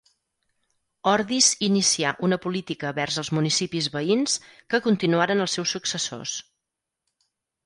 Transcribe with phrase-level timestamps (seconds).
[1.09, 4.39] Ordis inicià una política vers els municipis veïns,
[4.75, 6.35] que continuaren els seus successors.